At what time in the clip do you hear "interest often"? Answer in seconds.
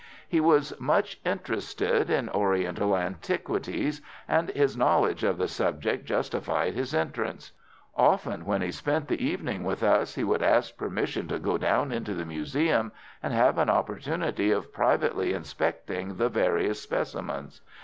6.95-8.45